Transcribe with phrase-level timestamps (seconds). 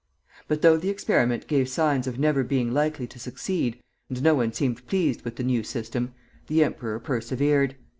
[0.47, 4.51] But though the experiment gave signs of never being likely to succeed, and no one
[4.51, 6.15] seemed pleased with the new system,
[6.47, 7.75] the emperor persevered.